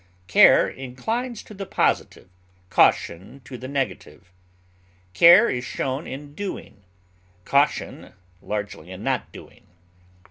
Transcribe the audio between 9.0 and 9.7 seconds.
not doing.